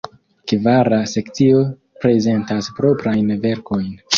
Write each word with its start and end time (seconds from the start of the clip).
Kvara 0.51 0.97
sekcio 1.11 1.61
prezentas 2.07 2.73
proprajn 2.81 3.33
verkojn. 3.47 3.97